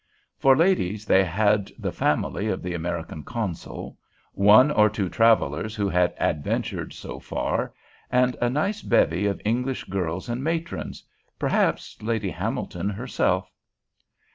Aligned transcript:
For 0.39 0.57
ladies, 0.57 1.05
they 1.05 1.23
had 1.23 1.69
the 1.77 1.91
family 1.91 2.47
of 2.47 2.63
the 2.63 2.73
American 2.73 3.21
consul, 3.21 3.99
one 4.33 4.71
or 4.71 4.89
two 4.89 5.09
travellers 5.09 5.75
who 5.75 5.87
had 5.87 6.15
adventured 6.19 6.91
so 6.91 7.19
far, 7.19 7.71
and 8.11 8.35
a 8.41 8.49
nice 8.49 8.81
bevy 8.81 9.27
of 9.27 9.39
English 9.45 9.83
girls 9.83 10.27
and 10.27 10.43
matrons, 10.43 11.03
perhaps 11.37 12.01
Lady 12.01 12.31
Hamilton 12.31 12.89
herself. 12.89 13.51